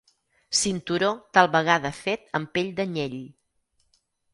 Cinturó 0.59 1.11
tal 1.39 1.51
vegada 1.57 1.95
fet 2.01 2.27
amb 2.41 2.53
pell 2.59 2.77
d'anyell. 2.81 3.23